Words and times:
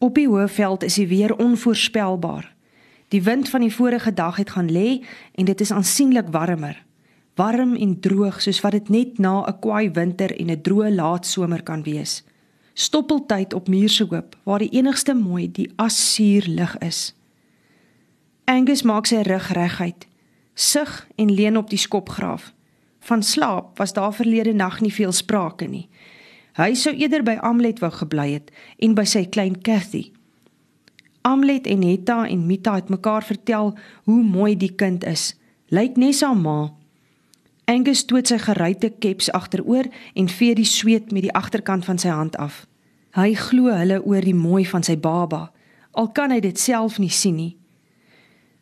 Op 0.00 0.14
die 0.14 0.28
Hoëveld 0.28 0.82
is 0.82 0.94
die 0.94 1.08
weer 1.08 1.36
onvoorspelbaar. 1.36 2.54
Die 3.08 3.22
wind 3.22 3.48
van 3.48 3.60
die 3.60 3.74
vorige 3.74 4.14
dag 4.14 4.36
het 4.36 4.50
gaan 4.50 4.70
lê 4.72 5.04
en 5.34 5.44
dit 5.44 5.60
is 5.60 5.70
aansienlik 5.70 6.28
warmer. 6.32 6.84
Warm 7.34 7.74
en 7.76 8.00
droog 8.00 8.38
soos 8.40 8.60
wat 8.64 8.72
dit 8.72 8.88
net 8.88 9.18
na 9.18 9.44
'n 9.44 9.58
kwaai 9.60 9.90
winter 9.90 10.32
en 10.40 10.50
'n 10.50 10.62
droë 10.62 10.94
laat 10.94 11.26
somer 11.26 11.62
kan 11.62 11.82
wees. 11.82 12.24
Stoppeltyd 12.72 13.54
op 13.54 13.68
Muursehoop 13.68 14.36
waar 14.42 14.58
die 14.58 14.72
enigste 14.72 15.14
mooi 15.14 15.52
die 15.52 15.72
assuur 15.76 16.44
lig 16.46 16.78
is. 16.78 17.14
Angus 18.44 18.82
maak 18.82 19.06
sy 19.06 19.20
rug 19.20 19.52
reguit, 19.52 20.06
sug 20.54 21.08
en 21.16 21.34
leun 21.34 21.56
op 21.56 21.70
die 21.70 21.78
skopgraaf. 21.78 22.52
Van 23.00 23.22
slaap 23.22 23.78
was 23.78 23.92
daar 23.92 24.14
verlede 24.14 24.52
nag 24.52 24.80
nie 24.80 24.94
veel 24.94 25.12
sprake 25.12 25.66
nie. 25.66 25.88
Hy 26.60 26.74
sou 26.76 26.92
eerder 26.92 27.22
by 27.24 27.38
Amlet 27.40 27.78
wou 27.80 27.88
gebly 27.94 28.34
het 28.34 28.50
en 28.84 28.92
by 28.92 29.06
sy 29.08 29.22
klein 29.32 29.54
Cathy. 29.64 30.10
Amlet 31.24 31.64
en 31.64 31.80
Netta 31.80 32.26
en 32.28 32.42
Mita 32.44 32.74
het 32.76 32.90
mekaar 32.92 33.24
vertel 33.24 33.72
hoe 34.04 34.20
mooi 34.20 34.52
die 34.60 34.74
kind 34.76 35.06
is. 35.08 35.32
Lyk 35.72 35.96
net 35.96 36.18
so 36.20 36.34
ma. 36.36 36.74
Angus 37.64 38.04
stoot 38.04 38.28
sy 38.28 38.36
geruite 38.42 38.92
keps 39.00 39.30
agteroor 39.32 39.88
en 40.12 40.28
vee 40.28 40.58
die 40.58 40.68
sweet 40.68 41.14
met 41.16 41.30
die 41.30 41.32
agterkant 41.32 41.88
van 41.88 42.00
sy 42.02 42.12
hand 42.12 42.36
af. 42.36 42.66
Hy 43.16 43.32
glo 43.40 43.72
hulle 43.72 44.02
oor 44.04 44.20
die 44.20 44.36
mooi 44.36 44.66
van 44.68 44.84
sy 44.84 44.98
baba, 45.00 45.46
al 45.96 46.12
kan 46.12 46.30
hy 46.34 46.42
dit 46.44 46.60
self 46.60 47.00
nie 47.00 47.10
sien 47.10 47.40
nie. 47.40 47.54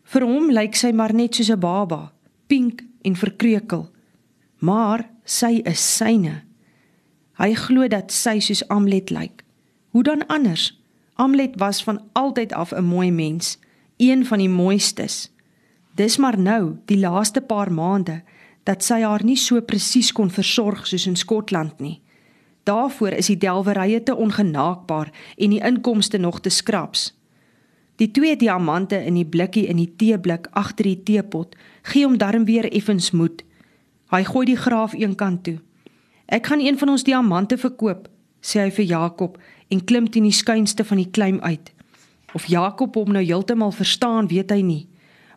Vir 0.06 0.24
hom 0.24 0.52
lyk 0.54 0.78
sy 0.78 0.94
maar 0.94 1.12
net 1.12 1.34
soos 1.34 1.50
'n 1.50 1.60
baba, 1.60 2.12
pink 2.46 2.84
en 3.02 3.16
verkreukel. 3.16 3.88
Maar 4.60 5.08
sy 5.24 5.62
is 5.66 5.96
syne. 5.96 6.47
Hy 7.38 7.54
glo 7.54 7.86
dat 7.86 8.10
sy 8.10 8.40
soos 8.42 8.64
Amlet 8.66 9.12
lyk. 9.14 9.44
Hoe 9.94 10.02
dan 10.02 10.26
anders? 10.26 10.72
Amlet 11.14 11.54
was 11.62 11.82
van 11.86 12.02
altyd 12.12 12.52
af 12.52 12.72
'n 12.74 12.84
mooi 12.84 13.10
mens, 13.10 13.58
een 13.96 14.26
van 14.26 14.38
die 14.38 14.48
mooistes. 14.48 15.30
Dis 15.94 16.16
maar 16.16 16.38
nou, 16.38 16.76
die 16.84 16.98
laaste 16.98 17.40
paar 17.40 17.72
maande, 17.72 18.22
dat 18.62 18.84
sy 18.84 19.00
haar 19.00 19.24
nie 19.24 19.36
so 19.36 19.60
presies 19.60 20.12
kon 20.12 20.30
versorg 20.30 20.86
soos 20.86 21.06
in 21.06 21.16
Skotland 21.16 21.78
nie. 21.78 22.00
Daarvoor 22.62 23.12
is 23.12 23.26
die 23.26 23.38
delwerye 23.38 24.02
te 24.02 24.16
ongenaakbaar 24.16 25.12
en 25.36 25.50
die 25.50 25.62
inkomste 25.64 26.18
nog 26.18 26.40
te 26.40 26.48
skraps. 26.48 27.14
Die 27.96 28.10
twee 28.10 28.36
diamante 28.36 29.04
in 29.04 29.14
die 29.14 29.26
blikkie 29.26 29.66
in 29.66 29.76
die 29.76 29.92
teeblik 29.96 30.46
agter 30.50 30.84
die 30.84 31.02
teepot 31.02 31.56
gee 31.82 32.04
hom 32.04 32.18
darm 32.18 32.44
weer 32.44 32.72
effens 32.72 33.10
moed. 33.10 33.44
Hy 34.10 34.24
gooi 34.24 34.44
die 34.46 34.56
graaf 34.56 34.92
eenkant 34.92 35.44
toe. 35.44 35.58
Ek 36.28 36.46
gaan 36.46 36.60
een 36.60 36.78
van 36.78 36.88
ons 36.88 37.04
diamante 37.04 37.56
verkoop, 37.56 38.08
sê 38.44 38.60
hy 38.60 38.70
vir 38.76 38.84
Jakob 38.84 39.38
en 39.72 39.84
klim 39.84 40.10
teen 40.12 40.26
die 40.28 40.36
skuinste 40.36 40.84
van 40.84 41.00
die 41.00 41.08
klim 41.08 41.38
uit. 41.40 41.72
Of 42.36 42.50
Jakob 42.52 42.96
hom 43.00 43.14
nou 43.16 43.22
heeltemal 43.24 43.72
verstaan, 43.72 44.28
weet 44.28 44.52
hy 44.52 44.60
nie, 44.60 44.82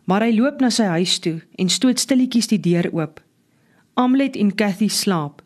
maar 0.04 0.20
hy 0.20 0.34
loop 0.36 0.60
na 0.60 0.68
sy 0.68 0.90
huis 0.98 1.16
toe 1.24 1.38
en 1.56 1.72
stoot 1.72 2.00
stilletjies 2.00 2.50
die 2.52 2.60
deur 2.60 2.90
oop. 2.92 3.22
Amlet 3.96 4.36
en 4.36 4.52
Cathy 4.52 4.90
slaap. 4.92 5.40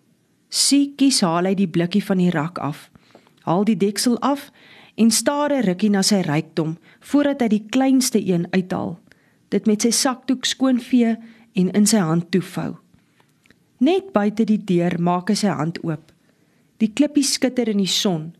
Siekies 0.51 1.21
haal 1.23 1.47
hy 1.47 1.55
die 1.55 1.71
blikkie 1.71 2.03
van 2.03 2.19
die 2.19 2.33
rak 2.35 2.59
af. 2.59 2.89
Haal 3.47 3.67
die 3.69 3.79
deksel 3.79 4.19
af 4.27 4.51
en 4.99 5.11
staar 5.11 5.53
'n 5.53 5.63
rukkie 5.63 5.91
na 5.91 6.03
sy 6.03 6.23
rykdom 6.27 6.79
voordat 7.01 7.41
hy 7.41 7.49
die 7.49 7.67
kleinste 7.71 8.19
een 8.19 8.47
uithaal. 8.51 8.99
Dit 9.49 9.67
met 9.67 9.83
sy 9.83 9.91
sakdoek 9.91 10.45
skoonvee 10.45 11.17
en 11.55 11.71
in 11.71 11.87
sy 11.87 11.99
hand 11.99 12.31
toevou. 12.31 12.77
Net 13.79 14.13
buite 14.13 14.47
die 14.49 14.61
deur 14.65 14.95
maak 14.99 15.29
hy 15.29 15.35
sy 15.37 15.53
hand 15.53 15.83
oop. 15.85 16.13
Die 16.81 16.89
klippie 16.97 17.25
skitter 17.25 17.69
in 17.69 17.83
die 17.83 17.91
son, 17.91 18.33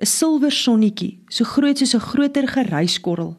'n 0.00 0.06
silwer 0.06 0.50
sonnetjie, 0.50 1.18
so 1.28 1.44
groot 1.44 1.78
soos 1.78 1.94
'n 1.94 2.00
groter 2.00 2.48
geryskorrel. 2.48 3.36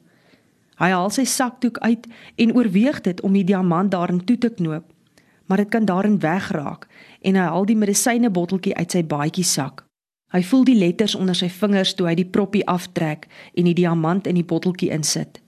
Hy 0.80 0.90
haal 0.90 1.10
sy 1.10 1.26
sakdoek 1.26 1.78
uit 1.78 2.08
en 2.38 2.56
oorweeg 2.56 3.02
dit 3.02 3.22
om 3.22 3.34
die 3.34 3.44
diamant 3.44 3.92
daarin 3.92 4.24
toe 4.26 4.38
te 4.38 4.50
knoop, 4.50 4.94
maar 5.46 5.58
dit 5.58 5.70
kan 5.70 5.86
daarin 5.86 6.20
wegraak 6.20 6.88
en 7.22 7.36
hy 7.36 7.42
haal 7.42 7.66
die 7.66 7.76
medisyne 7.76 8.30
botteltjie 8.30 8.76
uit 8.76 8.92
sy 8.92 9.04
baadjie 9.04 9.44
sak. 9.44 9.86
Hy 10.32 10.44
voel 10.44 10.64
die 10.64 10.76
letters 10.76 11.16
onder 11.16 11.36
sy 11.36 11.50
vingers 11.50 11.94
toe 11.94 12.08
hy 12.08 12.16
die 12.16 12.26
proppie 12.26 12.66
aftrek 12.66 13.28
en 13.54 13.66
die 13.66 13.74
diamant 13.74 14.28
in 14.28 14.36
die 14.36 14.48
botteltjie 14.48 14.90
insit. 14.90 15.42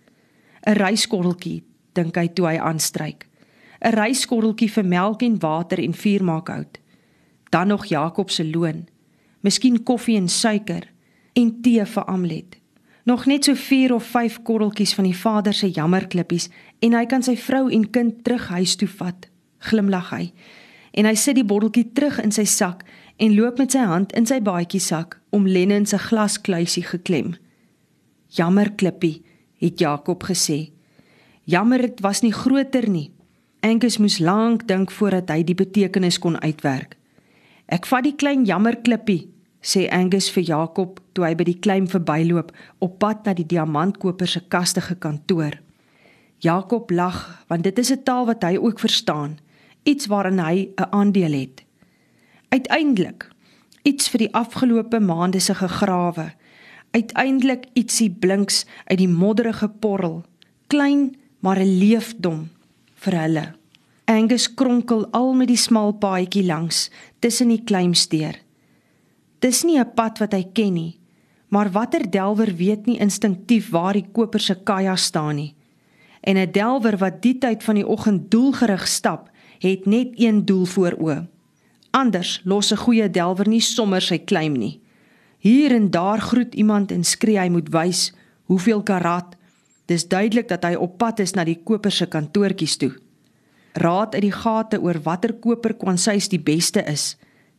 'n 0.67 0.75
Ryskorreltjie, 0.75 1.63
dink 1.93 2.15
hy 2.15 2.27
toe 2.27 2.47
hy 2.47 2.57
aanstryk. 2.57 3.27
'n 3.83 3.93
Ryskorreltjie 3.93 4.71
vir 4.71 4.85
melk 4.85 5.21
en 5.21 5.39
water 5.39 5.79
en 5.79 5.93
vuurmaakhout. 5.93 6.79
Dan 7.49 7.67
nog 7.67 7.85
Jakob 7.85 8.29
se 8.29 8.45
loon 8.45 8.87
miskien 9.43 9.81
koffie 9.83 10.17
en 10.17 10.29
suiker 10.31 10.87
en 11.35 11.51
tee 11.61 11.85
vir 11.85 12.05
Amlet. 12.07 12.57
Nog 13.03 13.25
net 13.27 13.43
so 13.43 13.55
4 13.59 13.93
of 13.93 14.05
5 14.07 14.41
korreltjies 14.47 14.93
van 14.95 15.07
die 15.09 15.17
vader 15.17 15.53
se 15.53 15.67
jammerklippies 15.67 16.47
en 16.79 16.95
hy 16.95 17.03
kan 17.11 17.23
sy 17.25 17.35
vrou 17.35 17.67
en 17.67 17.83
kind 17.91 18.21
terug 18.23 18.47
huis 18.55 18.77
toe 18.79 18.87
vat. 18.87 19.27
Glimlag 19.67 20.11
hy. 20.15 20.29
En 20.93 21.09
hy 21.09 21.15
sit 21.19 21.35
die 21.35 21.47
botteltjie 21.47 21.89
terug 21.95 22.21
in 22.23 22.31
sy 22.31 22.45
sak 22.47 22.85
en 23.19 23.35
loop 23.35 23.59
met 23.59 23.75
sy 23.75 23.83
hand 23.83 24.13
in 24.15 24.27
sy 24.29 24.39
baadjie 24.43 24.81
sak 24.83 25.19
om 25.35 25.47
Lennon 25.47 25.85
se 25.89 25.99
glaskluisie 25.99 26.85
geklem. 26.87 27.33
Jammerklippie, 28.33 29.19
het 29.59 29.79
Jakob 29.79 30.23
gesê. 30.27 30.71
Jammer 31.43 31.81
dit 31.83 31.99
was 32.03 32.23
nie 32.23 32.33
groter 32.33 32.87
nie. 32.89 33.11
Angus 33.63 33.95
moes 33.97 34.17
lank 34.19 34.65
dink 34.67 34.91
voordat 34.91 35.29
hy 35.31 35.39
die 35.47 35.55
betekenis 35.55 36.17
kon 36.19 36.35
uitwerk. 36.43 36.97
Ek 37.71 37.85
vat 37.87 38.03
die 38.03 38.15
klein 38.19 38.41
jammerklippie, 38.43 39.29
sê 39.63 39.85
Angus 39.87 40.27
vir 40.35 40.43
Jakob 40.43 40.97
toe 41.15 41.23
hy 41.23 41.31
by 41.39 41.45
die 41.47 41.59
klein 41.63 41.85
verbyloop 41.87 42.49
op 42.83 42.97
pad 42.99 43.21
na 43.23 43.31
die 43.37 43.47
diamantkoper 43.47 44.27
se 44.27 44.41
kastige 44.51 44.97
kantoor. 44.99 45.55
Jakob 46.43 46.91
lag 46.91 47.45
want 47.47 47.63
dit 47.63 47.79
is 47.79 47.91
'n 47.91 48.03
taal 48.03 48.27
wat 48.27 48.43
hy 48.43 48.57
ook 48.59 48.83
verstaan, 48.83 49.39
iets 49.87 50.11
waarin 50.11 50.43
hy 50.43 50.67
'n 50.75 50.91
aandeel 50.91 51.31
het. 51.31 51.63
Uiteindelik 52.51 53.29
iets 53.83 54.09
vir 54.09 54.27
die 54.27 54.33
afgelope 54.33 54.99
maande 54.99 55.39
se 55.39 55.55
gegrawe. 55.55 56.33
Uiteindelik 56.91 57.65
ietsie 57.73 58.11
blinks 58.11 58.65
uit 58.91 58.97
die 58.97 59.07
modderige 59.07 59.69
porrel, 59.69 60.23
klein 60.67 61.15
maar 61.39 61.59
'n 61.59 61.77
leefdom 61.79 62.49
vir 63.03 63.19
hulle. 63.19 63.45
Angus 64.05 64.49
kronkel 64.53 65.05
al 65.15 65.33
met 65.33 65.47
die 65.47 65.59
smal 65.59 65.93
paadjie 65.99 66.43
langs 66.45 66.89
tussen 67.23 67.53
die 67.53 67.63
kleinsteur. 67.63 68.35
Dis 69.39 69.63
nie 69.63 69.79
'n 69.79 69.93
pad 69.95 70.19
wat 70.19 70.33
hy 70.33 70.43
ken 70.53 70.73
nie, 70.73 70.99
maar 71.49 71.71
watter 71.71 72.09
delwer 72.09 72.55
weet 72.55 72.85
nie 72.85 72.99
instinktief 72.99 73.69
waar 73.69 73.93
die 73.93 74.07
koper 74.11 74.39
se 74.39 74.55
kaja 74.55 74.95
staan 74.95 75.35
nie. 75.35 75.55
En 76.21 76.37
'n 76.37 76.51
delwer 76.51 76.97
wat 76.97 77.21
die 77.21 77.37
tyd 77.37 77.63
van 77.63 77.75
die 77.75 77.87
oggend 77.87 78.31
doelgerig 78.31 78.87
stap, 78.87 79.29
het 79.59 79.85
net 79.85 80.09
een 80.15 80.45
doel 80.45 80.65
voor 80.65 80.95
oë. 80.99 81.27
Anders 81.91 82.41
los 82.43 82.71
'n 82.71 82.77
goeie 82.77 83.09
delwer 83.09 83.47
nie 83.47 83.61
sommer 83.61 84.01
sy 84.01 84.17
kleim 84.17 84.53
nie. 84.53 84.81
Hier 85.37 85.71
en 85.71 85.91
daar 85.91 86.21
groet 86.21 86.55
iemand 86.55 86.91
en 86.91 87.03
skree 87.03 87.39
hy 87.39 87.49
moet 87.49 87.69
wys 87.69 88.13
hoeveel 88.43 88.83
karat. 88.83 89.35
Dis 89.85 90.07
duidelik 90.07 90.47
dat 90.47 90.63
hy 90.63 90.75
op 90.75 90.97
pad 90.97 91.19
is 91.19 91.33
na 91.33 91.43
die 91.43 91.59
koper 91.63 91.91
se 91.91 92.05
kantoortjies 92.05 92.77
toe 92.77 92.93
raad 93.73 94.13
uit 94.13 94.21
die 94.21 94.33
gate 94.33 94.79
oor 94.81 94.99
watter 95.03 95.33
koper 95.33 95.73
kwansuis 95.73 96.29
die 96.29 96.41
beste 96.41 96.83
is. 96.89 97.15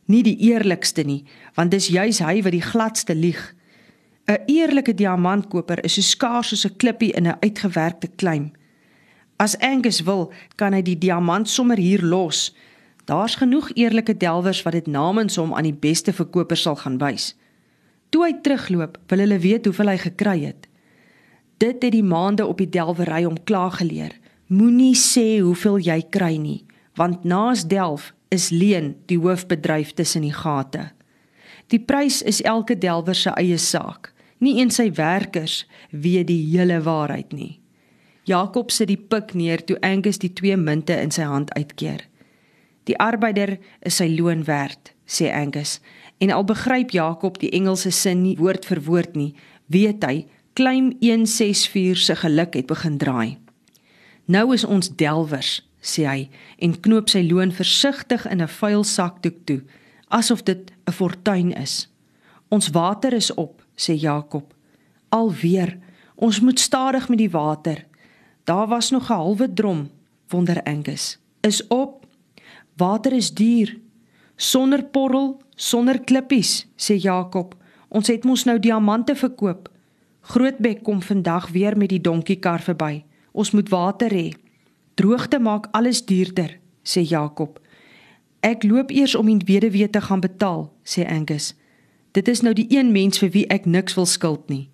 Nie 0.07 0.23
die 0.23 0.37
eerlikste 0.47 1.03
nie, 1.03 1.23
want 1.55 1.73
dis 1.73 1.89
juis 1.91 2.21
hy 2.23 2.41
wat 2.45 2.55
die 2.55 2.63
gladste 2.63 3.15
lieg. 3.15 3.53
'n 4.27 4.37
Eerlike 4.47 4.93
diamantkoper 4.93 5.83
is 5.83 5.93
so 5.93 6.01
skaars 6.01 6.49
soos 6.49 6.65
'n 6.65 6.77
klippie 6.77 7.11
in 7.13 7.27
'n 7.27 7.37
uitgewerkte 7.41 8.07
kleim. 8.15 8.51
As 9.37 9.57
Angus 9.59 10.01
wil, 10.01 10.31
kan 10.55 10.73
hy 10.73 10.81
die 10.81 10.97
diamant 10.97 11.49
sommer 11.49 11.77
hier 11.77 12.01
los. 12.01 12.55
Daar's 13.05 13.35
genoeg 13.35 13.69
eerlike 13.75 14.17
delwers 14.17 14.63
wat 14.63 14.73
dit 14.73 14.87
namens 14.87 15.35
hom 15.35 15.53
aan 15.53 15.63
die 15.63 15.73
beste 15.73 16.13
verkoper 16.13 16.57
sal 16.57 16.75
gaan 16.75 16.97
wys. 16.97 17.35
Toe 18.09 18.23
hy 18.23 18.33
terugloop, 18.41 18.97
wil 19.07 19.19
hulle 19.19 19.39
weet 19.39 19.65
hoeveel 19.65 19.87
hy 19.87 19.97
gekry 19.97 20.45
het. 20.45 20.67
Dit 21.57 21.83
het 21.83 21.91
die 21.91 22.03
maande 22.03 22.45
op 22.45 22.57
die 22.57 22.69
delwery 22.69 23.23
om 23.25 23.43
klaar 23.43 23.71
geleer. 23.71 24.11
Moenie 24.47 24.95
sê 24.95 25.39
hoeveel 25.39 25.79
jy 25.79 26.01
kry 26.11 26.35
nie, 26.37 26.65
want 26.99 27.23
naas 27.23 27.65
Delf 27.67 28.11
is 28.29 28.49
leen 28.49 28.95
die 29.09 29.17
hoofbedryf 29.17 29.93
tussen 29.93 30.21
die 30.21 30.33
gate. 30.35 30.91
Die 31.73 31.79
prys 31.79 32.21
is 32.21 32.43
elke 32.45 32.77
delwer 32.77 33.15
se 33.15 33.33
eie 33.39 33.57
saak. 33.57 34.11
Nie 34.37 34.59
eens 34.59 34.77
sy 34.77 34.91
werkers 34.93 35.63
weet 35.89 36.27
die 36.27 36.41
hele 36.51 36.81
waarheid 36.83 37.31
nie. 37.33 37.59
Jakob 38.25 38.71
sit 38.73 38.89
die 38.89 38.99
pik 38.99 39.33
neer 39.33 39.63
toe 39.63 39.77
Angus 39.81 40.19
die 40.21 40.33
twee 40.33 40.57
munte 40.57 40.97
in 40.97 41.13
sy 41.13 41.25
hand 41.29 41.53
uitkeer. 41.55 42.03
Die 42.85 42.97
arbeider 43.01 43.55
is 43.81 43.97
sy 44.01 44.09
loon 44.13 44.43
werd, 44.45 44.93
sê 45.09 45.31
Angus. 45.33 45.79
En 46.21 46.33
al 46.33 46.45
begryp 46.45 46.93
Jakob 46.93 47.39
die 47.41 47.53
Engelse 47.53 47.91
sin 47.93 48.21
nie 48.25 48.35
woord 48.37 48.65
vir 48.65 48.81
woord 48.85 49.15
nie, 49.17 49.31
weet 49.73 50.05
hy 50.05 50.25
klein 50.55 50.95
164 50.99 51.97
se 51.97 52.15
geluk 52.15 52.53
het 52.53 52.65
begin 52.65 52.97
draai. 52.97 53.37
Nou 54.25 54.53
is 54.53 54.63
ons 54.63 54.87
delwers, 54.95 55.59
sê 55.83 56.05
hy 56.07 56.29
en 56.63 56.77
knoop 56.79 57.11
sy 57.11 57.25
loon 57.27 57.51
versigtig 57.51 58.23
in 58.31 58.41
'n 58.41 58.47
vuil 58.47 58.83
sakdoek 58.83 59.39
toe, 59.45 59.61
asof 60.07 60.43
dit 60.43 60.71
'n 60.87 60.91
fortuin 60.91 61.51
is. 61.51 61.89
Ons 62.49 62.69
water 62.69 63.13
is 63.13 63.33
op, 63.33 63.61
sê 63.75 63.93
Jakob. 63.99 64.53
Alweer. 65.09 65.77
Ons 66.15 66.39
moet 66.39 66.59
stadig 66.59 67.09
met 67.09 67.17
die 67.17 67.29
water. 67.29 67.85
Daar 68.43 68.67
was 68.67 68.91
nog 68.91 69.09
'n 69.09 69.13
halwe 69.13 69.53
drom, 69.53 69.89
wonder 70.27 70.63
Angus. 70.63 71.17
Is 71.41 71.67
op. 71.67 72.05
Water 72.77 73.13
is 73.13 73.33
duur. 73.33 73.79
Sonder 74.35 74.83
porrel, 74.83 75.41
sonder 75.55 75.99
klippies, 75.99 76.67
sê 76.75 76.95
Jakob. 76.95 77.55
Ons 77.87 78.07
het 78.07 78.23
mos 78.23 78.43
nou 78.43 78.59
diamante 78.59 79.15
verkoop. 79.15 79.69
Grootbek 80.25 80.83
kom 80.83 81.01
vandag 81.01 81.49
weer 81.53 81.77
met 81.77 81.89
die 81.89 82.01
donkiekar 82.01 82.61
verby. 82.61 83.03
Ons 83.31 83.51
moet 83.51 83.69
water 83.69 84.09
hê. 84.09 84.31
Droogte 84.97 85.39
maak 85.39 85.67
alles 85.71 86.01
duurder, 86.05 86.57
sê 86.81 87.03
Jakob. 87.05 87.59
Ek 88.41 88.63
loop 88.65 88.89
eers 88.89 89.13
om 89.15 89.29
die 89.29 89.45
weduwee 89.45 89.89
te 89.89 90.01
gaan 90.01 90.23
betaal, 90.23 90.71
sê 90.81 91.05
Angus. 91.05 91.53
Dit 92.17 92.27
is 92.27 92.41
nou 92.41 92.53
die 92.57 92.65
een 92.73 92.89
mens 92.91 93.21
vir 93.21 93.29
wie 93.35 93.45
ek 93.53 93.67
niks 93.69 93.93
wil 93.99 94.07
skuld 94.09 94.49
nie. 94.49 94.69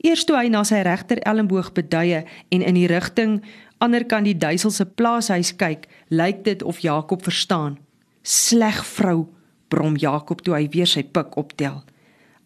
Eers 0.00 0.24
toe 0.24 0.36
hy 0.38 0.48
na 0.48 0.62
sy 0.64 0.80
regter 0.86 1.20
elmboog 1.28 1.72
beduie 1.76 2.22
en 2.24 2.62
in 2.62 2.78
die 2.78 2.88
rigting 2.88 3.42
ander 3.84 4.04
kant 4.08 4.24
die 4.28 4.38
duisel 4.38 4.72
se 4.72 4.86
plaashuis 4.86 5.52
kyk, 5.60 5.84
lyk 6.08 6.44
dit 6.44 6.62
of 6.62 6.80
Jakob 6.80 7.24
verstaan. 7.26 7.76
Sleg 8.22 8.80
vrou, 8.96 9.26
brom 9.68 9.96
Jakob 10.00 10.40
toe 10.40 10.56
hy 10.56 10.70
weer 10.72 10.88
sy 10.88 11.04
pik 11.04 11.36
optel. 11.36 11.82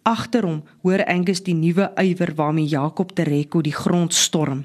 Agter 0.03 0.47
hom 0.47 0.63
hoor 0.83 1.05
Angus 1.05 1.43
die 1.45 1.55
nuwe 1.55 1.91
ywer 2.01 2.33
waarmee 2.37 2.69
Jakob 2.69 3.13
Tereko 3.15 3.61
die 3.61 3.75
grond 3.75 4.15
storm. 4.15 4.65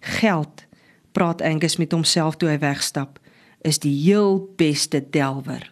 Geld, 0.00 0.64
praat 1.12 1.42
Angus 1.42 1.76
met 1.76 1.92
homself 1.92 2.38
toe 2.40 2.48
hy 2.48 2.58
wegstap, 2.62 3.18
is 3.60 3.78
die 3.82 3.92
heel 3.92 4.40
beste 4.56 5.02
delwer. 5.12 5.68